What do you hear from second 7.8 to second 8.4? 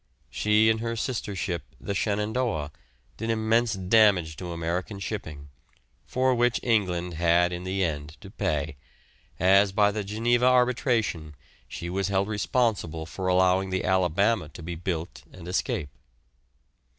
end to